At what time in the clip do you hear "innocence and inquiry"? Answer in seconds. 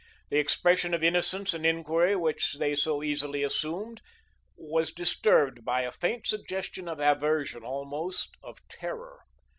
1.03-2.15